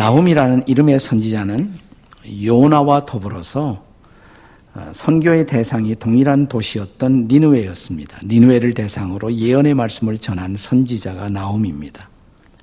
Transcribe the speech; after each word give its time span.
나홈이라는 0.00 0.62
이름의 0.66 0.98
선지자는 0.98 1.74
요나와 2.42 3.04
더불어서 3.04 3.84
어, 4.72 4.90
선교의 4.94 5.44
대상이 5.44 5.94
동일한 5.94 6.48
도시였던 6.48 7.28
니누웨였습니다. 7.28 8.20
니누웨를 8.24 8.72
대상으로 8.72 9.34
예언의 9.34 9.74
말씀을 9.74 10.16
전한 10.16 10.56
선지자가 10.56 11.28
나홈입니다. 11.28 12.08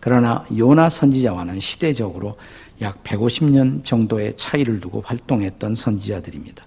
그러나 0.02 0.46
요나 0.58 0.90
선지자와는 0.90 1.60
시대적으로 1.60 2.38
약 2.82 3.04
150년 3.04 3.86
정도의 3.86 4.34
차이를 4.36 4.80
두고 4.80 5.04
활동했던 5.06 5.76
선지자들입니다. 5.76 6.64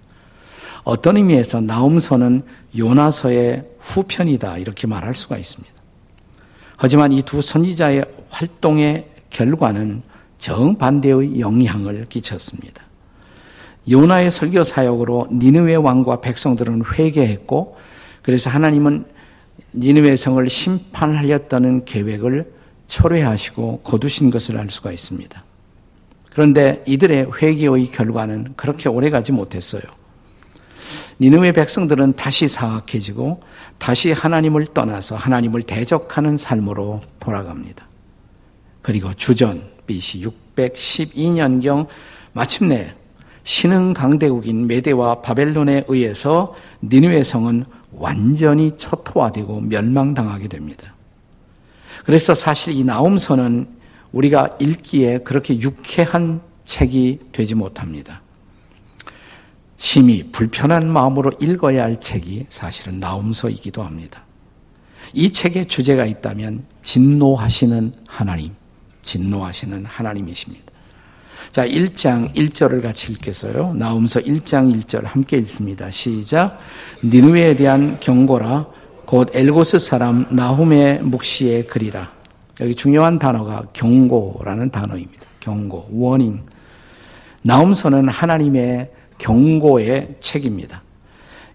어떤 0.85 1.17
의미에서 1.17 1.63
나홈서는 1.63 2.43
요나서의 2.79 3.65
후편이다 3.81 4.59
이렇게 4.59 4.87
말할 4.87 5.17
수가 5.17 5.37
있습니다. 5.37 5.75
하지만 6.77 7.11
이 7.11 7.23
두 7.23 7.43
선지자의 7.43 8.05
활동의 8.29 9.09
결과는 9.31 10.03
정반대의 10.41 11.41
영향을 11.41 12.07
끼쳤습니다. 12.09 12.83
요나의 13.89 14.31
설교 14.31 14.65
사역으로 14.65 15.29
니느웨 15.33 15.77
왕과 15.77 16.21
백성들은 16.21 16.83
회개했고 16.93 17.77
그래서 18.23 18.51
하나님은 18.51 19.07
니느웨 19.75 20.17
성을 20.17 20.49
심판하렸다는 20.49 21.85
계획을 21.85 22.53
철회하시고 22.89 23.81
거두신 23.83 24.31
것을 24.31 24.59
알 24.59 24.69
수가 24.69 24.93
있습니다. 24.93 25.45
그런데 26.31 26.83
이들의 26.87 27.31
회개의 27.41 27.87
결과는 27.87 28.55
그렇게 28.57 28.89
오래가지 28.89 29.33
못했어요. 29.33 29.83
니느웨 31.21 31.53
백성들은 31.53 32.15
다시 32.15 32.49
사악해지고 32.49 33.43
다시 33.79 34.13
하나님을 34.13 34.67
떠나서 34.67 35.17
하나님을 35.17 35.63
대적하는 35.63 36.37
삶으로 36.37 37.01
돌아갑니다. 37.19 37.87
그리고 38.83 39.13
주전 39.13 39.70
BC 39.91 40.25
612년경 40.55 41.89
마침내 42.33 42.95
신흥 43.43 43.93
강대국인 43.93 44.69
메대와 44.69 45.23
바벨론에 45.23 45.85
의해서 45.89 46.55
니느웨 46.83 47.25
성은 47.25 47.65
완전히 47.93 48.71
초토화되고 48.77 49.63
멸망당하게 49.63 50.47
됩니다. 50.47 50.95
그래서 52.05 52.35
사실 52.35 52.75
이 52.75 52.85
나움서는 52.85 53.69
우리가 54.13 54.57
읽기에 54.61 55.19
그렇게 55.19 55.59
유쾌한 55.59 56.41
책이 56.67 57.19
되지 57.33 57.57
못합니다. 57.57 58.23
심히 59.77 60.31
불편한 60.31 60.89
마음으로 60.89 61.33
읽어야 61.41 61.83
할 61.83 62.01
책이 62.01 62.47
사실은 62.49 63.01
나움서이기도 63.01 63.83
합니다. 63.83 64.25
이 65.15 65.31
책의 65.31 65.67
주제가 65.67 66.07
있다면 66.07 66.65
진노하시는 66.83 67.93
하나님, 68.07 68.55
진노하시는 69.03 69.85
하나님이십니다. 69.85 70.71
자, 71.53 71.67
1장 71.67 72.33
1절을 72.35 72.83
같이 72.83 73.13
읽겠어요. 73.13 73.75
나움서 73.75 74.21
1장 74.21 74.73
1절 74.83 75.05
함께 75.05 75.37
읽습니다. 75.39 75.91
시작. 75.91 76.61
니누에 77.03 77.57
대한 77.57 77.99
경고라 77.99 78.67
곧 79.05 79.35
엘고스 79.35 79.81
사람 79.81 80.27
나훔의 80.31 81.03
묵시의 81.03 81.67
글이라. 81.67 82.13
여기 82.61 82.75
중요한 82.75 83.19
단어가 83.19 83.65
경고라는 83.73 84.71
단어입니다. 84.71 85.25
경고, 85.41 85.89
워닝. 85.91 86.45
나움서는 87.43 88.09
하나님의 88.09 88.91
경고의 89.19 90.17
책입니다. 90.21 90.83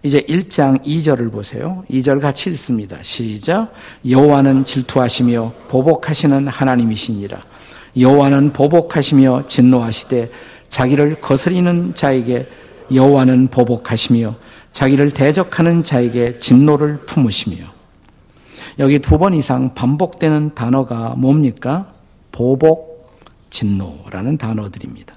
이제 0.06 0.20
1장 0.20 0.84
2절을 0.84 1.32
보세요. 1.32 1.82
2절 1.90 2.20
같이 2.20 2.48
읽습니다. 2.50 2.96
시작. 3.02 3.72
여호와는 4.08 4.64
질투하시며 4.64 5.52
보복하시는 5.66 6.46
하나님이시니라. 6.46 7.42
여호와는 7.98 8.52
보복하시며 8.52 9.48
진노하시되 9.48 10.30
자기를 10.70 11.20
거스리는 11.20 11.92
자에게 11.96 12.46
여호와는 12.94 13.48
보복하시며 13.48 14.36
자기를 14.72 15.10
대적하는 15.10 15.82
자에게 15.82 16.38
진노를 16.38 16.98
품으시며 17.06 17.64
여기 18.78 19.00
두 19.00 19.18
번 19.18 19.34
이상 19.34 19.74
반복되는 19.74 20.54
단어가 20.54 21.16
뭡니까? 21.16 21.92
보복, 22.30 23.10
진노라는 23.50 24.38
단어들입니다. 24.38 25.16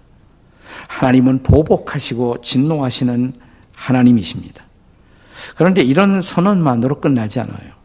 하나님은 0.87 1.43
보복하시고 1.43 2.41
진노하시는 2.41 3.33
하나님이십니다. 3.75 4.68
그런데 5.55 5.81
이런 5.81 6.21
선언만으로 6.21 6.99
끝나지 6.99 7.39
않아요. 7.39 7.79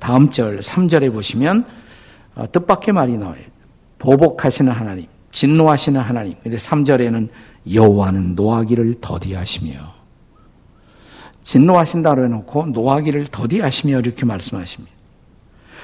다음 0.00 0.32
절 0.32 0.58
3절에 0.58 1.12
보시면 1.12 1.64
어, 2.34 2.44
뜻밖의 2.50 2.92
말이 2.92 3.16
나와요. 3.16 3.40
보복하시는 3.98 4.70
하나님, 4.70 5.06
진노하시는 5.32 6.00
하나님. 6.00 6.34
근데 6.42 6.56
3절에는 6.56 7.28
여호와는 7.72 8.34
노하기를 8.34 8.94
더디하시며 9.00 9.96
진노하신다고 11.42 12.24
해놓고 12.24 12.66
노하기를 12.66 13.26
더디하시며 13.30 14.00
이렇게 14.00 14.26
말씀하십니다. 14.26 14.94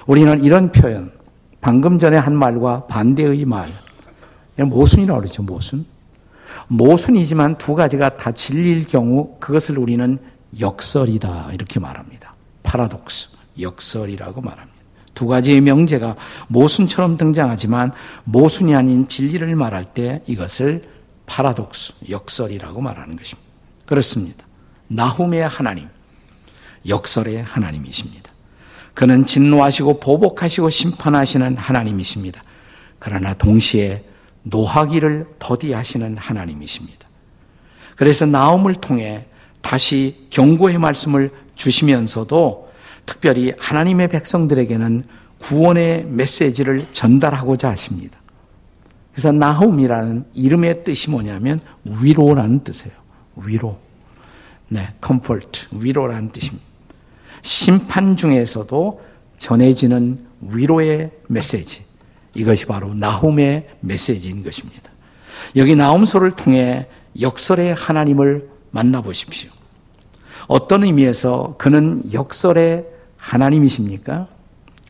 우리는 0.07 0.43
이런 0.43 0.73
표현, 0.73 1.13
방금 1.61 1.99
전에 1.99 2.17
한 2.17 2.35
말과 2.35 2.87
반대의 2.87 3.45
말, 3.45 3.69
모순이라고 4.59 5.21
그러죠, 5.21 5.43
모순. 5.45 5.87
모순이지만 6.69 7.59
두 7.59 7.75
가지가 7.75 8.17
다 8.17 8.33
진리일 8.33 8.87
경우 8.87 9.37
그것을 9.39 9.79
우리는 9.79 10.19
역설이다 10.61 11.51
이렇게 11.53 11.81
말합니다. 11.81 12.35
파라독스, 12.63 13.37
역설이라고 13.61 14.41
말합니다. 14.41 14.73
두 15.15 15.27
가지의 15.27 15.61
명제가 15.61 16.17
모순처럼 16.49 17.17
등장하지만 17.17 17.93
모순이 18.25 18.75
아닌 18.75 19.09
진리를 19.09 19.55
말할 19.55 19.85
때 19.85 20.23
이것을 20.27 20.89
파라독스, 21.27 22.11
역설이라고 22.11 22.81
말하는 22.81 23.17
것입니다. 23.17 23.49
그렇습니다. 23.87 24.47
나훔의 24.89 25.47
하나님, 25.49 25.89
역설의 26.89 27.43
하나님이십니다. 27.43 28.33
그는 28.95 29.27
진노하시고 29.27 30.01
보복하시고 30.01 30.71
심판하시는 30.71 31.57
하나님이십니다. 31.57 32.43
그러나 32.99 33.35
동시에 33.35 34.05
노하기를 34.43 35.27
더디하시는 35.39 36.19
하나님이십니다. 36.19 37.09
그래서 37.97 38.27
나움을 38.27 38.75
통해 38.75 39.27
다시 39.63 40.27
경고의 40.31 40.79
말씀을 40.79 41.31
주시면서도 41.55 42.71
특별히 43.07 43.53
하나님의 43.59 44.09
백성들에게는 44.09 45.05
구원의 45.39 46.05
메시지를 46.07 46.87
전달하고자 46.93 47.71
하십니다. 47.71 48.21
그래서 49.13 49.33
나홈이라는 49.33 50.25
이름의 50.35 50.83
뜻이 50.85 51.11
뭐냐면 51.11 51.61
위로라는 51.85 52.65
뜻이에요. 52.65 52.97
위로. 53.37 53.79
네, 54.69 54.95
comfort, 55.05 55.69
위로라는 55.73 56.33
뜻입니다. 56.33 56.65
심판 57.43 58.17
중에서도 58.17 59.01
전해지는 59.39 60.25
위로의 60.41 61.11
메시지. 61.27 61.85
이것이 62.35 62.67
바로 62.67 62.95
나홈의 62.95 63.69
메시지인 63.81 64.45
것입니다. 64.45 64.91
여기 65.57 65.77
나홈소를 65.77 66.33
통해 66.33 66.87
역설의 67.21 67.75
하나님을 67.75 68.52
만나보십시오. 68.73 69.51
어떤 70.49 70.83
의미에서 70.83 71.55
그는 71.59 72.03
역설의 72.13 72.85
하나님이십니까? 73.17 74.27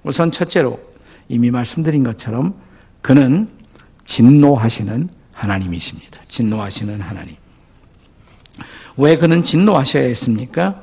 우선 0.03 0.32
첫째로 0.32 0.81
이미 1.28 1.50
말씀드린 1.50 2.03
것처럼 2.03 2.54
그는 3.03 3.48
진노하시는 4.06 5.09
하나님이십니다. 5.32 6.20
진노하시는 6.28 7.00
하나님. 7.00 7.37
왜 8.96 9.17
그는 9.17 9.44
진노하셔야 9.44 10.05
했습니까? 10.05 10.82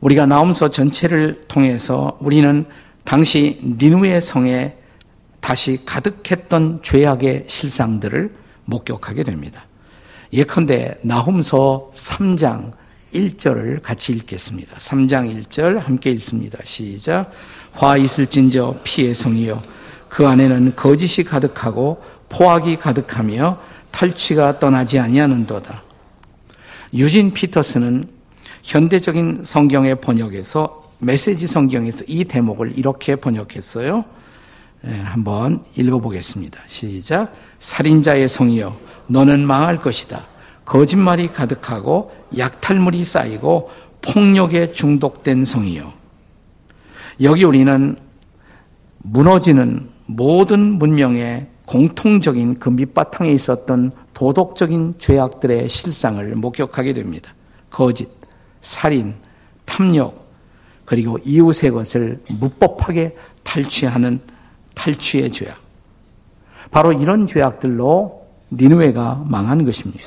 우리가 0.00 0.26
나움서 0.26 0.70
전체를 0.70 1.44
통해서 1.48 2.16
우리는 2.20 2.66
당시 3.04 3.58
니누의 3.62 4.20
성에 4.20 4.76
다시 5.40 5.84
가득했던 5.86 6.80
죄악의 6.82 7.44
실상들을 7.46 8.34
목격하게 8.64 9.22
됩니다. 9.24 9.64
예컨대 10.36 10.98
나홈서 11.00 11.90
3장 11.94 12.70
1절을 13.14 13.80
같이 13.82 14.12
읽겠습니다. 14.12 14.76
3장 14.76 15.34
1절 15.34 15.78
함께 15.78 16.10
읽습니다. 16.10 16.58
시작. 16.62 17.30
화 17.72 17.96
있을진저 17.96 18.80
피의 18.84 19.14
성이요 19.14 19.62
그 20.10 20.26
안에는 20.26 20.76
거짓이 20.76 21.24
가득하고 21.24 22.02
포악이 22.28 22.76
가득하며 22.76 23.58
탈취가 23.90 24.58
떠나지 24.58 24.98
아니하는도다. 24.98 25.82
유진 26.92 27.32
피터스는 27.32 28.10
현대적인 28.62 29.40
성경의 29.42 30.02
번역에서 30.02 30.82
메시지 30.98 31.46
성경에서 31.46 32.04
이 32.08 32.24
대목을 32.24 32.78
이렇게 32.78 33.16
번역했어요. 33.16 34.04
네, 34.86 35.00
한번 35.00 35.64
읽어보겠습니다. 35.74 36.60
시작. 36.68 37.32
살인자의 37.58 38.28
성이여, 38.28 38.78
너는 39.08 39.44
망할 39.44 39.78
것이다. 39.78 40.22
거짓말이 40.64 41.26
가득하고 41.26 42.12
약탈물이 42.38 43.02
쌓이고 43.02 43.70
폭력에 44.00 44.70
중독된 44.70 45.44
성이요. 45.44 45.92
여기 47.22 47.42
우리는 47.42 47.96
무너지는 48.98 49.88
모든 50.06 50.60
문명의 50.60 51.48
공통적인 51.66 52.60
그 52.60 52.68
밑바탕에 52.68 53.32
있었던 53.32 53.90
도덕적인 54.14 54.94
죄악들의 54.98 55.68
실상을 55.68 56.36
목격하게 56.36 56.92
됩니다. 56.92 57.34
거짓, 57.70 58.08
살인, 58.62 59.16
탐욕, 59.64 60.30
그리고 60.84 61.18
이웃의 61.24 61.72
것을 61.72 62.22
무법하게 62.28 63.16
탈취하는 63.42 64.20
탈취의 64.76 65.32
죄악. 65.32 65.56
바로 66.70 66.92
이런 66.92 67.26
죄악들로 67.26 68.26
니누웨가 68.52 69.24
망한 69.26 69.64
것입니다. 69.64 70.04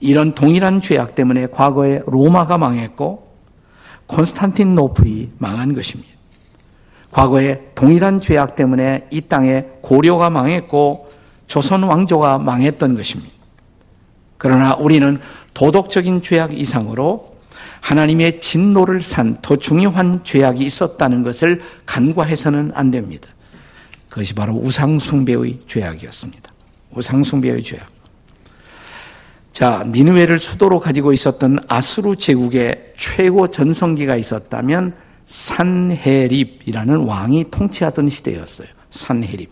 이런 0.00 0.34
동일한 0.34 0.80
죄악 0.80 1.16
때문에 1.16 1.48
과거에 1.48 2.02
로마가 2.06 2.56
망했고 2.56 3.26
콘스탄틴노플이 4.06 5.32
망한 5.38 5.74
것입니다. 5.74 6.12
과거에 7.10 7.70
동일한 7.74 8.20
죄악 8.20 8.54
때문에 8.54 9.08
이 9.10 9.22
땅에 9.22 9.66
고려가 9.80 10.30
망했고 10.30 11.08
조선 11.46 11.82
왕조가 11.82 12.38
망했던 12.38 12.94
것입니다. 12.94 13.32
그러나 14.36 14.74
우리는 14.74 15.18
도덕적인 15.54 16.22
죄악 16.22 16.56
이상으로 16.56 17.37
하나님의 17.80 18.40
진노를 18.40 19.02
산 19.02 19.38
더 19.42 19.56
중요한 19.56 20.22
죄악이 20.24 20.64
있었다는 20.64 21.22
것을 21.22 21.62
간과해서는 21.86 22.72
안 22.74 22.90
됩니다. 22.90 23.28
그것이 24.08 24.34
바로 24.34 24.54
우상숭배의 24.54 25.60
죄악이었습니다. 25.66 26.52
우상숭배의 26.94 27.62
죄악. 27.62 27.86
자, 29.52 29.84
니누웨를 29.88 30.38
수도로 30.38 30.80
가지고 30.80 31.12
있었던 31.12 31.58
아수르 31.68 32.16
제국의 32.16 32.92
최고 32.96 33.48
전성기가 33.48 34.16
있었다면 34.16 34.94
산헤립이라는 35.26 36.96
왕이 36.96 37.50
통치하던 37.50 38.08
시대였어요. 38.08 38.68
산헤립. 38.90 39.50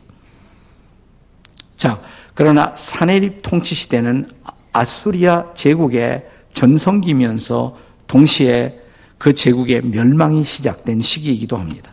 자, 1.77 2.01
그러나 2.35 2.73
산헤립 2.77 3.41
통치 3.43 3.75
시대는 3.75 4.27
아수리아 4.73 5.55
제국의 5.55 6.27
전성기면서 6.53 7.86
동시에 8.07 8.81
그 9.19 9.35
제국의 9.35 9.83
멸망이 9.83 10.43
시작된 10.43 11.01
시기이기도 11.01 11.57
합니다. 11.57 11.93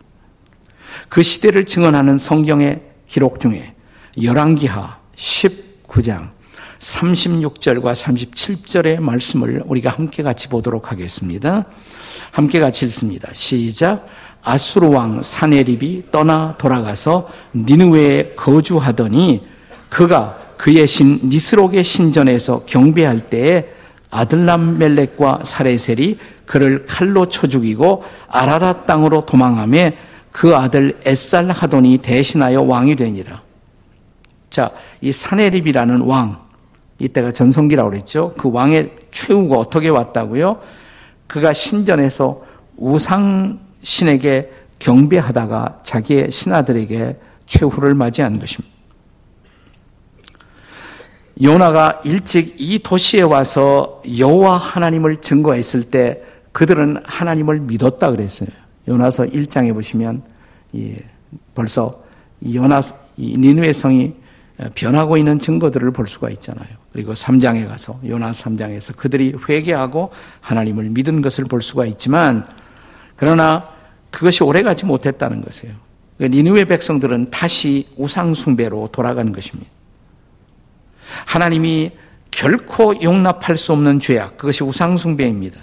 그 1.08 1.22
시대를 1.22 1.66
증언하는 1.66 2.18
성경의 2.18 2.82
기록 3.06 3.40
중에 3.40 3.74
열왕기하 4.20 4.98
19장 5.16 6.30
36절과 6.78 7.94
37절의 7.94 9.00
말씀을 9.00 9.62
우리가 9.66 9.90
함께 9.90 10.22
같이 10.22 10.48
보도록 10.48 10.92
하겠습니다. 10.92 11.66
함께 12.30 12.60
같이 12.60 12.84
읽습니다. 12.86 13.30
시작. 13.32 14.06
아수르 14.42 14.88
왕 14.88 15.22
사네립이 15.22 16.10
떠나 16.10 16.56
돌아가서 16.58 17.30
니느웨에 17.54 18.34
거주하더니 18.34 19.46
그가 19.88 20.38
그의 20.58 20.86
신 20.86 21.20
니스록의 21.24 21.82
신전에서 21.82 22.64
경배할 22.66 23.20
때에 23.20 23.68
아들람 24.14 24.78
멜렉과 24.78 25.40
사레셀이 25.42 26.18
그를 26.46 26.86
칼로 26.86 27.28
쳐 27.28 27.48
죽이고 27.48 28.04
아라라 28.28 28.84
땅으로 28.84 29.26
도망함에 29.26 29.96
그 30.30 30.54
아들 30.54 30.96
에살 31.04 31.50
하돈이 31.50 31.98
대신하여 31.98 32.62
왕이 32.62 32.94
되니라. 32.94 33.42
자, 34.50 34.70
이 35.00 35.10
사네립이라는 35.10 36.02
왕, 36.02 36.38
이때가 37.00 37.32
전성기라고 37.32 37.90
그랬죠. 37.90 38.34
그 38.38 38.52
왕의 38.52 38.90
최후가 39.10 39.58
어떻게 39.58 39.88
왔다고요? 39.88 40.60
그가 41.26 41.52
신전에서 41.52 42.40
우상 42.76 43.58
신에게 43.82 44.52
경배하다가 44.78 45.80
자기의 45.82 46.30
신하들에게 46.30 47.16
최후를 47.46 47.94
맞이한 47.94 48.38
것입니다. 48.38 48.73
요나가 51.42 52.00
일찍 52.04 52.54
이 52.58 52.78
도시에 52.78 53.22
와서 53.22 54.02
여호와 54.18 54.56
하나님을 54.56 55.16
증거했을 55.16 55.90
때 55.90 56.22
그들은 56.52 56.98
하나님을 57.04 57.60
믿었다 57.60 58.10
그랬어요. 58.12 58.48
요나서 58.86 59.24
1장에 59.24 59.74
보시면 59.74 60.22
벌써 61.54 62.02
요나 62.54 62.80
니누의 63.18 63.74
성이 63.74 64.14
변하고 64.74 65.16
있는 65.16 65.40
증거들을 65.40 65.90
볼 65.90 66.06
수가 66.06 66.30
있잖아요. 66.30 66.68
그리고 66.92 67.12
3장에 67.12 67.66
가서 67.66 67.98
요나 68.06 68.30
3장에서 68.30 68.96
그들이 68.96 69.34
회개하고 69.48 70.10
하나님을 70.40 70.90
믿은 70.90 71.22
것을 71.22 71.44
볼 71.44 71.60
수가 71.60 71.86
있지만 71.86 72.46
그러나 73.16 73.68
그것이 74.12 74.44
오래가지 74.44 74.86
못했다는 74.86 75.40
것이에요. 75.40 75.74
그러니까 76.16 76.36
니누의 76.36 76.66
백성들은 76.66 77.30
다시 77.30 77.88
우상 77.96 78.34
숭배로 78.34 78.90
돌아가는 78.92 79.32
것입니다. 79.32 79.68
하나님이 81.26 81.92
결코 82.30 83.00
용납할 83.02 83.56
수 83.56 83.72
없는 83.72 84.00
죄악, 84.00 84.36
그것이 84.36 84.64
우상숭배입니다. 84.64 85.60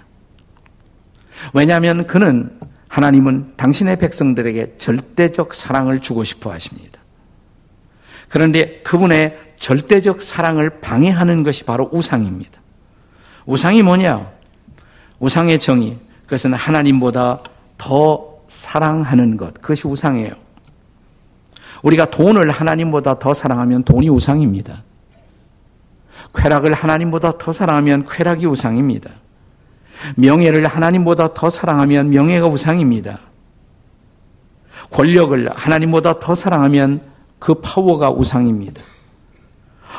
왜냐하면 1.53 2.07
그는 2.07 2.57
하나님은 2.87 3.53
당신의 3.57 3.99
백성들에게 3.99 4.77
절대적 4.77 5.53
사랑을 5.53 5.99
주고 5.99 6.23
싶어 6.23 6.51
하십니다. 6.51 6.99
그런데 8.29 8.81
그분의 8.83 9.37
절대적 9.59 10.21
사랑을 10.21 10.81
방해하는 10.81 11.43
것이 11.43 11.63
바로 11.63 11.89
우상입니다. 11.91 12.59
우상이 13.45 13.81
뭐냐? 13.83 14.31
우상의 15.19 15.59
정의. 15.59 15.99
그것은 16.23 16.53
하나님보다 16.53 17.43
더 17.77 18.39
사랑하는 18.47 19.37
것. 19.37 19.53
그것이 19.55 19.87
우상이에요. 19.87 20.31
우리가 21.83 22.05
돈을 22.05 22.49
하나님보다 22.49 23.19
더 23.19 23.33
사랑하면 23.33 23.83
돈이 23.83 24.09
우상입니다. 24.09 24.83
쾌락을 26.33 26.73
하나님보다 26.73 27.37
더 27.37 27.51
사랑하면 27.51 28.05
쾌락이 28.09 28.45
우상입니다. 28.45 29.11
명예를 30.15 30.65
하나님보다 30.67 31.33
더 31.33 31.49
사랑하면 31.49 32.09
명예가 32.09 32.47
우상입니다. 32.47 33.19
권력을 34.91 35.49
하나님보다 35.53 36.19
더 36.19 36.35
사랑하면 36.35 37.01
그 37.39 37.55
파워가 37.55 38.11
우상입니다. 38.11 38.81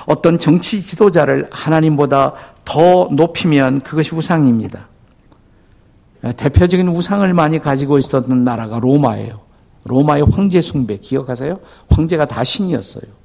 어떤 0.06 0.38
정치 0.38 0.80
지도자를 0.80 1.48
하나님보다 1.50 2.34
더 2.64 3.08
높이면 3.10 3.82
그것이 3.82 4.14
우상입니다. 4.14 4.88
대표적인 6.36 6.88
우상을 6.88 7.32
많이 7.34 7.58
가지고 7.58 7.98
있었던 7.98 8.44
나라가 8.44 8.78
로마예요. 8.78 9.40
로마의 9.84 10.24
황제 10.30 10.60
숭배 10.60 10.96
기억하세요? 10.96 11.58
황제가 11.90 12.26
다 12.26 12.44
신이었어요. 12.44 13.21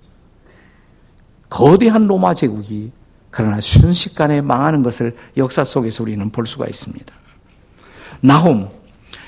거대한 1.50 2.08
로마 2.08 2.34
제국이 2.34 2.92
그러나 3.30 3.60
순식간에 3.60 4.42
망하는 4.42 4.84
것을 4.84 5.16
역사 5.38 5.64
속에서 5.64 6.04
우리는 6.04 6.30
볼 6.30 6.48
수가 6.48 6.66
있습니다. 6.68 7.14
나홈 8.22 8.70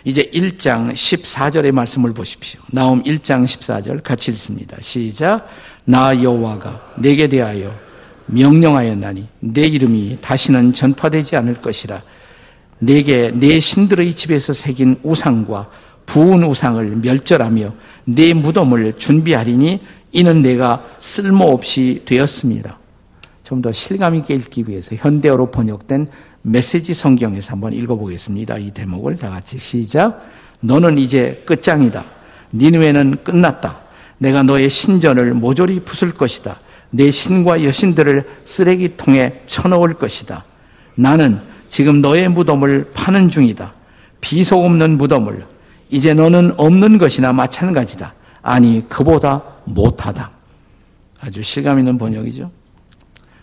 이제 0.03 0.23
1장 0.33 0.91
14절의 0.93 1.71
말씀을 1.71 2.13
보십시오. 2.13 2.61
나홈 2.71 3.03
1장 3.03 3.45
14절 3.45 4.01
같이 4.03 4.31
읽습니다. 4.31 4.77
시작. 4.79 5.47
나 5.85 6.21
여호와가 6.21 6.93
내게 6.97 7.27
대하여 7.27 7.75
명령하였나니 8.27 9.27
내 9.39 9.61
이름이 9.63 10.19
다시는 10.21 10.73
전파되지 10.73 11.35
않을 11.35 11.61
것이라. 11.61 12.01
내게 12.79 13.31
내 13.33 13.59
신들의 13.59 14.13
집에서 14.13 14.53
새긴 14.53 14.99
우상과 15.03 15.69
부은 16.05 16.43
우상을 16.43 16.95
멸절하며 16.95 17.73
내 18.05 18.33
무덤을 18.33 18.93
준비하리니 18.97 19.81
이는 20.11 20.41
내가 20.41 20.83
쓸모없이 20.99 22.03
되었습니다. 22.05 22.79
좀 23.49 23.61
더 23.63 23.71
실감 23.71 24.13
있게 24.13 24.35
읽기 24.35 24.65
위해서 24.67 24.95
현대어로 24.95 25.47
번역된 25.47 26.07
메시지 26.43 26.93
성경에서 26.93 27.53
한번 27.53 27.73
읽어보겠습니다. 27.73 28.59
이 28.59 28.71
대목을 28.71 29.17
다 29.17 29.31
같이 29.31 29.57
시작. 29.57 30.21
너는 30.59 30.99
이제 30.99 31.41
끝장이다. 31.47 32.05
니누에는 32.53 33.23
끝났다. 33.23 33.79
내가 34.19 34.43
너의 34.43 34.69
신전을 34.69 35.33
모조리 35.33 35.79
부술 35.79 36.13
것이다. 36.13 36.57
내 36.91 37.09
신과 37.09 37.63
여신들을 37.63 38.23
쓰레기통에 38.43 39.41
쳐넣을 39.47 39.95
것이다. 39.95 40.45
나는 40.93 41.39
지금 41.71 42.01
너의 42.01 42.29
무덤을 42.29 42.91
파는 42.93 43.29
중이다. 43.29 43.73
비속 44.21 44.63
없는 44.63 44.99
무덤을 44.99 45.43
이제 45.89 46.13
너는 46.13 46.53
없는 46.57 46.99
것이나 46.99 47.33
마찬가지다. 47.33 48.13
아니 48.41 48.87
그보다 48.87 49.43
못하다. 49.65 50.31
아주 51.19 51.43
실감 51.43 51.79
있는 51.79 51.97
번역이죠. 51.97 52.51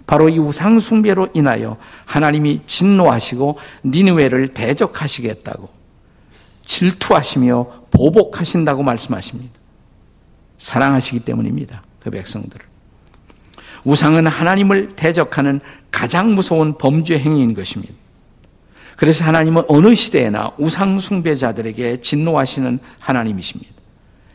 바로 0.07 0.29
이 0.29 0.39
우상 0.39 0.79
숭배로 0.79 1.29
인하여 1.35 1.77
하나님이 2.05 2.61
진노하시고 2.67 3.59
니느웨를 3.85 4.49
대적하시겠다고 4.49 5.69
질투하시며 6.65 7.67
보복하신다고 7.91 8.83
말씀하십니다. 8.83 9.53
사랑하시기 10.59 11.21
때문입니다. 11.21 11.83
그 12.01 12.11
백성들을. 12.11 12.65
우상은 13.85 14.27
하나님을 14.27 14.91
대적하는 14.97 15.61
가장 15.91 16.35
무서운 16.35 16.77
범죄 16.77 17.19
행위인 17.19 17.55
것입니다. 17.55 17.95
그래서 18.97 19.25
하나님은 19.25 19.65
어느 19.69 19.95
시대에나 19.95 20.53
우상 20.59 20.99
숭배자들에게 20.99 22.01
진노하시는 22.01 22.79
하나님이십니다. 22.99 23.76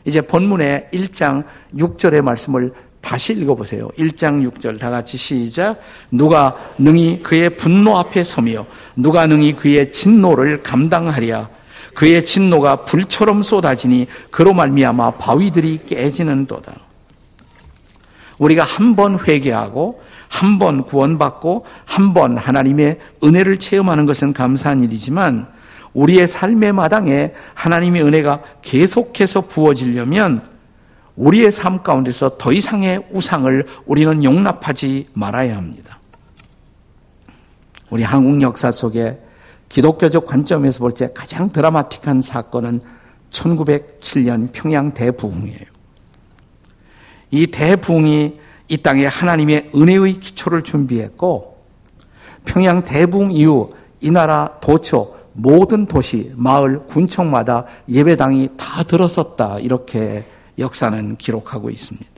이제 0.04 0.20
본문의 0.20 0.88
1장 0.92 1.44
6절의 1.76 2.22
말씀을 2.22 2.72
다시 3.00 3.32
읽어보세요. 3.32 3.88
1장 3.98 4.48
6절 4.48 4.78
다 4.78 4.90
같이 4.90 5.16
시작. 5.16 5.80
누가 6.10 6.56
능히 6.78 7.20
그의 7.22 7.50
분노 7.56 7.96
앞에 7.96 8.22
서며 8.22 8.64
누가 8.96 9.26
능히 9.26 9.54
그의 9.54 9.92
진노를 9.92 10.62
감당하랴. 10.62 11.48
그의 11.94 12.24
진노가 12.24 12.84
불처럼 12.84 13.42
쏟아지니 13.42 14.06
그로 14.30 14.54
말미암아 14.54 15.12
바위들이 15.12 15.80
깨지는도다. 15.84 16.72
우리가 18.38 18.64
한 18.64 18.96
번 18.96 19.18
회개하고 19.18 20.02
한 20.28 20.58
번 20.58 20.84
구원받고 20.84 21.66
한 21.84 22.14
번 22.14 22.38
하나님의 22.38 22.98
은혜를 23.22 23.58
체험하는 23.58 24.06
것은 24.06 24.32
감사한 24.32 24.82
일이지만 24.82 25.46
우리의 25.94 26.26
삶의 26.26 26.72
마당에 26.72 27.32
하나님의 27.54 28.02
은혜가 28.02 28.42
계속해서 28.62 29.42
부어지려면 29.42 30.48
우리의 31.16 31.52
삶 31.52 31.82
가운데서 31.82 32.38
더 32.38 32.52
이상의 32.52 33.04
우상을 33.12 33.66
우리는 33.84 34.24
용납하지 34.24 35.08
말아야 35.12 35.56
합니다. 35.56 35.98
우리 37.90 38.02
한국 38.02 38.40
역사 38.40 38.70
속에 38.70 39.20
기독교적 39.68 40.26
관점에서 40.26 40.80
볼 40.80 40.94
때 40.94 41.10
가장 41.14 41.50
드라마틱한 41.52 42.22
사건은 42.22 42.80
1907년 43.30 44.50
평양 44.52 44.90
대부흥이에요. 44.90 45.72
이 47.30 47.46
대부흥이 47.46 48.40
이 48.68 48.76
땅에 48.78 49.06
하나님의 49.06 49.72
은혜의 49.74 50.20
기초를 50.20 50.62
준비했고 50.62 51.62
평양 52.44 52.82
대부흥 52.82 53.32
이후 53.32 53.70
이 54.00 54.10
나라 54.10 54.58
도처 54.62 55.21
모든 55.32 55.86
도시, 55.86 56.32
마을, 56.36 56.86
군청마다 56.86 57.64
예배당이 57.88 58.50
다 58.56 58.82
들어섰다. 58.82 59.58
이렇게 59.60 60.24
역사는 60.58 61.16
기록하고 61.16 61.70
있습니다. 61.70 62.10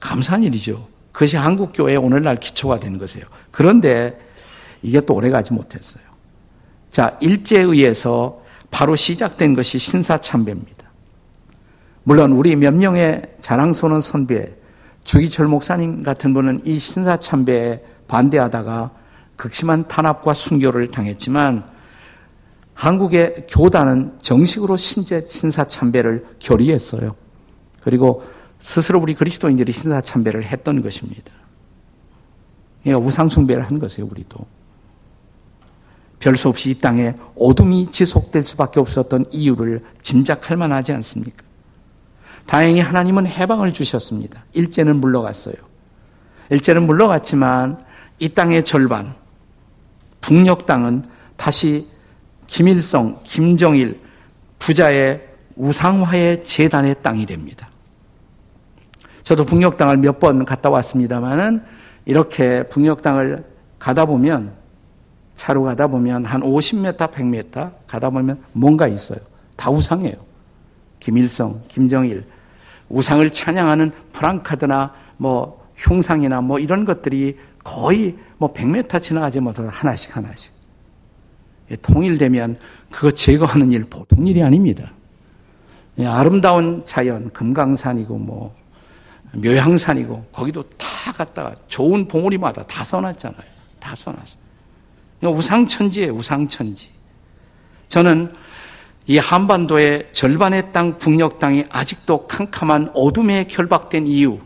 감사한 0.00 0.42
일이죠. 0.44 0.86
그것이 1.12 1.36
한국교회의 1.36 1.96
오늘날 1.96 2.36
기초가 2.36 2.80
된 2.80 2.98
것이에요. 2.98 3.26
그런데 3.50 4.18
이게 4.82 5.00
또 5.00 5.14
오래 5.14 5.30
가지 5.30 5.52
못했어요. 5.52 6.04
자, 6.90 7.16
일제에 7.20 7.62
의해서 7.62 8.42
바로 8.70 8.96
시작된 8.96 9.54
것이 9.54 9.78
신사참배입니다. 9.78 10.84
물론 12.02 12.32
우리 12.32 12.54
몇 12.54 12.74
명의 12.74 13.22
자랑스러운 13.40 14.00
선배, 14.00 14.54
주기철 15.04 15.46
목사님 15.46 16.02
같은 16.02 16.34
분은 16.34 16.62
이 16.66 16.78
신사참배에 16.78 17.82
반대하다가 18.08 18.90
극심한 19.36 19.86
탄압과 19.88 20.34
순교를 20.34 20.88
당했지만 20.88 21.64
한국의 22.74 23.46
교단은 23.48 24.18
정식으로 24.20 24.76
신제 24.76 25.24
신사 25.26 25.64
참배를 25.66 26.26
결의했어요. 26.38 27.14
그리고 27.82 28.24
스스로 28.58 29.00
우리 29.00 29.14
그리스도인들이 29.14 29.72
신사 29.72 30.00
참배를 30.00 30.44
했던 30.44 30.82
것입니다. 30.82 31.32
그러니까 32.82 33.06
우상 33.06 33.28
숭배를 33.28 33.64
한 33.64 33.78
것이에요, 33.78 34.08
우리도. 34.10 34.46
별 36.18 36.36
수 36.36 36.48
없이 36.48 36.70
이 36.70 36.74
땅에 36.78 37.14
어둠이 37.38 37.88
지속될 37.92 38.42
수밖에 38.42 38.80
없었던 38.80 39.26
이유를 39.30 39.82
짐작할 40.02 40.56
만하지 40.56 40.92
않습니까? 40.92 41.44
다행히 42.46 42.80
하나님은 42.80 43.26
해방을 43.26 43.72
주셨습니다. 43.72 44.44
일제는 44.52 44.96
물러갔어요. 45.00 45.54
일제는 46.50 46.86
물러갔지만 46.86 47.84
이 48.18 48.30
땅의 48.30 48.64
절반, 48.64 49.14
북녘 50.24 50.64
땅은 50.64 51.04
다시 51.36 51.86
김일성, 52.46 53.20
김정일 53.24 54.00
부자의 54.58 55.22
우상화의 55.56 56.46
재단의 56.46 56.96
땅이 57.02 57.26
됩니다. 57.26 57.68
저도 59.22 59.44
북녘 59.44 59.76
땅을 59.76 59.98
몇 59.98 60.18
번 60.18 60.46
갔다 60.46 60.70
왔습니다만은 60.70 61.62
이렇게 62.06 62.62
북녘 62.68 63.02
땅을 63.02 63.44
가다 63.78 64.06
보면 64.06 64.54
차로 65.34 65.62
가다 65.62 65.88
보면 65.88 66.24
한 66.24 66.40
50m, 66.40 66.96
100m 66.96 67.72
가다 67.86 68.08
보면 68.08 68.42
뭔가 68.52 68.88
있어요. 68.88 69.18
다 69.56 69.70
우상이에요. 69.70 70.14
김일성, 71.00 71.60
김정일, 71.68 72.24
우상을 72.88 73.28
찬양하는 73.30 73.92
프랑카드나 74.12 74.94
뭐 75.18 75.68
흉상이나 75.76 76.40
뭐 76.40 76.58
이런 76.58 76.86
것들이 76.86 77.36
거의 77.64 78.16
뭐 78.36 78.52
100m 78.52 79.02
지나가지 79.02 79.40
못해서 79.40 79.68
하나씩 79.68 80.16
하나씩. 80.16 80.52
예, 81.70 81.76
통일되면 81.76 82.58
그거 82.90 83.10
제거하는 83.10 83.72
일 83.72 83.84
보통 83.84 84.26
일이 84.26 84.42
아닙니다. 84.42 84.92
예, 85.98 86.06
아름다운 86.06 86.82
자연, 86.84 87.30
금강산이고 87.30 88.18
뭐 88.18 88.54
묘향산이고 89.32 90.26
거기도 90.30 90.62
다 90.76 91.12
갔다가 91.12 91.54
좋은 91.66 92.06
봉우리마다 92.06 92.64
다 92.64 92.84
써놨잖아요. 92.84 93.42
다 93.80 93.96
써놨어요. 93.96 94.44
우상천지예요, 95.22 96.12
우상천지. 96.12 96.90
저는 97.88 98.30
이 99.06 99.18
한반도의 99.18 100.10
절반의 100.12 100.72
땅, 100.72 100.98
북녘 100.98 101.38
땅이 101.38 101.66
아직도 101.70 102.26
캄캄한 102.26 102.92
어둠에 102.94 103.46
결박된 103.46 104.06
이유, 104.06 104.38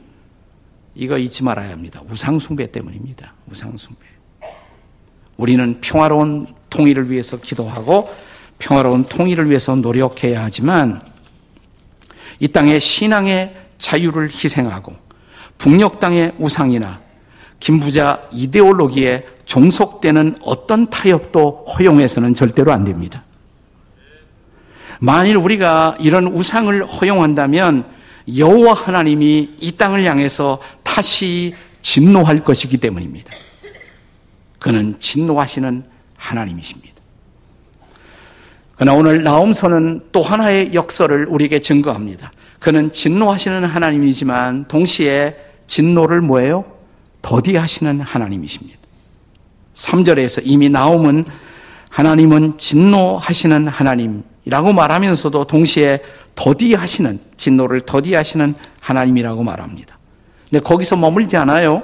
이거 0.99 1.17
잊지 1.17 1.45
말아야 1.45 1.71
합니다. 1.71 2.03
우상숭배 2.11 2.73
때문입니다. 2.73 3.33
우상숭배. 3.51 4.05
우리는 5.37 5.81
평화로운 5.81 6.49
통일을 6.69 7.09
위해서 7.09 7.37
기도하고 7.37 8.13
평화로운 8.59 9.05
통일을 9.05 9.49
위해서 9.49 9.77
노력해야 9.77 10.43
하지만 10.43 11.01
이 12.41 12.49
땅의 12.49 12.81
신앙의 12.81 13.57
자유를 13.79 14.27
희생하고 14.27 14.97
북녘 15.59 16.01
땅의 16.01 16.33
우상이나 16.39 17.01
김부자 17.61 18.29
이데올로기에 18.33 19.25
종속되는 19.47 20.39
어떤 20.43 20.91
타협도 20.91 21.65
허용해서는 21.79 22.35
절대로 22.35 22.73
안 22.73 22.85
됩니다. 22.85 23.23
만일 24.99 25.37
우리가 25.37 25.97
이런 26.01 26.27
우상을 26.27 26.85
허용한다면 26.87 27.99
여호와 28.37 28.75
하나님이 28.75 29.57
이 29.59 29.73
땅을 29.73 30.05
향해서 30.05 30.61
다시 30.89 31.55
진노할 31.83 32.39
것이기 32.39 32.79
때문입니다. 32.79 33.31
그는 34.59 34.97
진노하시는 34.99 35.85
하나님이십니다. 36.17 36.95
그러나 38.75 38.99
오늘 38.99 39.23
나움서는 39.23 40.03
또 40.13 40.23
하나의 40.23 40.73
역설을 40.73 41.27
우리에게 41.27 41.61
증거합니다. 41.61 42.33
그는 42.59 42.93
진노하시는 42.93 43.65
하나님이지만 43.65 44.67
동시에 44.67 45.37
진노를 45.67 46.21
뭐예요? 46.23 46.65
더디하시는 47.23 48.01
하나님이십니다. 48.01 48.79
3절에서 49.75 50.43
이미 50.45 50.69
나옴은 50.69 51.27
하나님은 51.91 52.59
진노하시는 52.59 53.69
하나님이라고 53.69 54.73
말하면서도 54.73 55.45
동시에 55.45 56.03
더디하시는 56.35 57.21
진노를 57.37 57.83
더디하시는 57.83 58.55
하나님이라고 58.81 59.43
말합니다. 59.43 59.98
근데 60.51 60.63
거기서 60.63 60.97
머물지 60.97 61.37
않아요. 61.37 61.83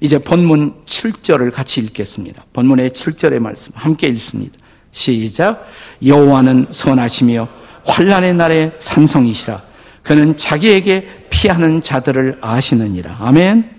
이제 0.00 0.18
본문 0.18 0.84
7절을 0.86 1.52
같이 1.52 1.80
읽겠습니다. 1.80 2.44
본문의 2.52 2.90
7절의 2.90 3.38
말씀 3.38 3.72
함께 3.74 4.06
읽습니다. 4.08 4.58
시작. 4.92 5.66
여호와는 6.04 6.68
선하시며 6.70 7.48
환란의 7.84 8.34
날에 8.34 8.72
산성이시라. 8.78 9.62
그는 10.02 10.36
자기에게 10.36 11.26
피하는 11.30 11.82
자들을 11.82 12.38
아시느니라. 12.40 13.18
아멘. 13.20 13.70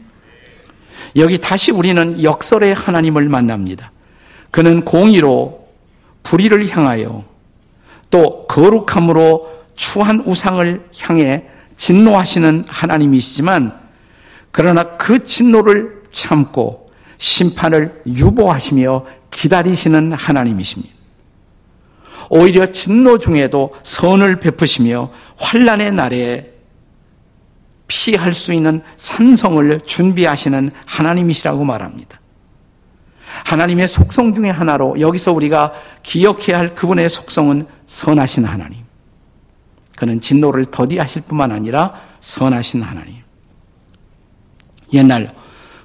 여기 1.16 1.38
다시 1.40 1.72
우리는 1.72 2.22
역설의 2.24 2.74
하나님을 2.74 3.28
만납니다. 3.28 3.92
그는 4.52 4.86
공의로 4.86 5.68
불의를 6.24 6.70
향하여 6.70 7.26
또 8.10 8.46
거룩함으로 8.48 9.62
추한 9.76 10.22
우상을 10.26 10.90
향해 11.00 11.46
진노하시는 11.78 12.66
하나님이시지만 12.68 13.81
그러나 14.52 14.98
그 14.98 15.26
진노를 15.26 16.04
참고 16.12 16.90
심판을 17.18 18.02
유보하시며 18.06 19.06
기다리시는 19.32 20.14
하나님이십니다. 20.14 20.94
오히려 22.30 22.72
진노 22.72 23.18
중에도 23.18 23.74
선을 23.84 24.40
베푸시며 24.40 25.10
환란의 25.38 25.92
날에 25.92 26.54
피할 27.88 28.34
수 28.34 28.54
있는 28.54 28.82
산성을 28.96 29.82
준비하시는 29.82 30.72
하나님이시라고 30.86 31.64
말합니다. 31.66 32.22
하나님의 33.46 33.88
속성 33.88 34.34
중의 34.34 34.52
하나로 34.52 35.00
여기서 35.00 35.34
우리가 35.34 35.74
기억해야 36.04 36.58
할 36.58 36.74
그분의 36.74 37.10
속성은 37.10 37.68
선하신 37.86 38.46
하나님. 38.46 38.86
그는 39.98 40.22
진노를 40.22 40.66
더디하실 40.66 41.24
뿐만 41.24 41.52
아니라 41.52 41.94
선하신 42.22 42.82
하나님. 42.82 43.22
옛날 44.94 45.34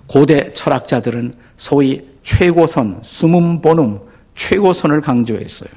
고대 0.06 0.52
철학자들은 0.54 1.34
소위 1.56 2.08
최고선, 2.22 3.00
수문 3.02 3.60
본음, 3.62 4.00
최고선을 4.34 5.00
강조했어요. 5.00 5.70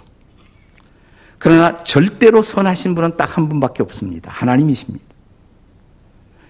그러나 1.37 1.83
절대로 1.83 2.41
선하신 2.41 2.95
분은 2.95 3.17
딱 3.17 3.37
한 3.37 3.47
분밖에 3.47 3.83
없습니다. 3.83 4.31
하나님이십니다. 4.31 5.05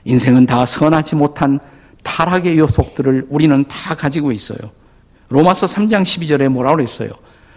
인생은 0.05 0.45
다 0.45 0.65
선하지 0.65 1.15
못한 1.15 1.59
타락의 2.03 2.57
요속들을 2.57 3.27
우리는 3.29 3.65
다 3.65 3.95
가지고 3.95 4.31
있어요. 4.31 4.57
로마서 5.29 5.67
3장 5.67 6.01
12절에 6.01 6.47
뭐라고 6.49 6.77
그랬어요? 6.77 7.11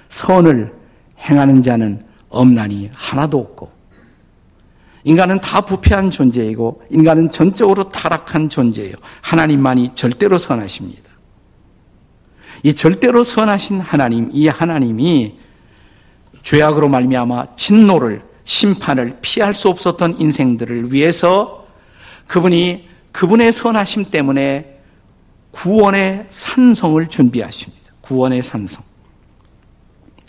선을 0.09 0.75
행하는 1.21 1.63
자는 1.63 2.05
없나니 2.29 2.91
하나도 2.93 3.39
없고 3.39 3.71
인간은 5.05 5.41
다 5.41 5.61
부패한 5.61 6.11
존재이고 6.11 6.81
인간은 6.91 7.31
전적으로 7.31 7.89
타락한 7.89 8.49
존재예요. 8.49 8.95
하나님만이 9.21 9.93
절대로 9.95 10.39
선하십니다. 10.39 11.11
이 12.63 12.75
절대로 12.75 13.25
선하신 13.25 13.81
하나님, 13.81 14.31
이 14.33 14.47
하나님이 14.47 15.39
죄악으로 16.43 16.89
말미암아 16.89 17.57
진노를 17.57 18.21
심판을 18.45 19.19
피할 19.21 19.53
수 19.53 19.69
없었던 19.69 20.21
인생들을 20.21 20.93
위해서 20.93 21.67
그분이 22.27 22.89
그분의 23.11 23.53
선하심 23.53 24.07
때문에 24.11 24.81
구원의 25.51 26.27
산성을 26.31 27.07
준비하십니다. 27.09 27.93
구원의 28.01 28.43
산성. 28.43 28.83